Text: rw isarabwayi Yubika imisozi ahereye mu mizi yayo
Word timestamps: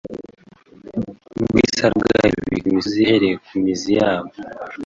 rw 1.43 1.55
isarabwayi 1.67 2.31
Yubika 2.37 2.67
imisozi 2.71 2.99
ahereye 3.03 3.33
mu 3.47 3.57
mizi 3.63 3.91
yayo 3.97 4.27